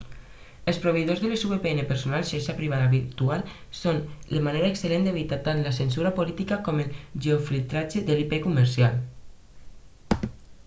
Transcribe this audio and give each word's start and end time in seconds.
els 0.71 0.77
proveïdors 0.83 1.19
de 1.23 1.27
les 1.31 1.41
vpn 1.49 1.81
personals 1.89 2.29
xarxa 2.31 2.53
privada 2.61 2.85
virtual 2.93 3.43
són 3.79 3.99
una 4.37 4.41
manera 4.47 4.69
excel·lent 4.73 5.05
d'evitar 5.07 5.39
tant 5.49 5.61
la 5.67 5.73
censura 5.79 6.11
política 6.21 6.59
com 6.69 6.81
el 6.85 6.89
geo-filtratge 7.27 8.01
d'ip 8.09 8.33
comercial 8.47 8.99